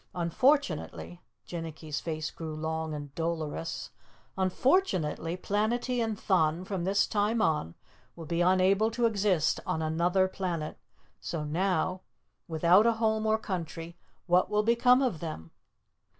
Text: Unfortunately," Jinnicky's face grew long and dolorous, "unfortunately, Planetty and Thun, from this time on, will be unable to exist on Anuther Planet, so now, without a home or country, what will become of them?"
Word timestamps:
Unfortunately," 0.15 1.21
Jinnicky's 1.47 1.99
face 1.99 2.31
grew 2.31 2.55
long 2.55 2.95
and 2.95 3.13
dolorous, 3.13 3.91
"unfortunately, 4.35 5.37
Planetty 5.37 6.03
and 6.03 6.19
Thun, 6.19 6.65
from 6.65 6.85
this 6.85 7.05
time 7.05 7.39
on, 7.39 7.75
will 8.15 8.25
be 8.25 8.41
unable 8.41 8.89
to 8.89 9.05
exist 9.05 9.59
on 9.63 9.83
Anuther 9.83 10.27
Planet, 10.27 10.79
so 11.19 11.43
now, 11.43 12.01
without 12.47 12.87
a 12.87 12.93
home 12.93 13.27
or 13.27 13.37
country, 13.37 13.95
what 14.25 14.49
will 14.49 14.63
become 14.63 15.03
of 15.03 15.19
them?" 15.19 15.51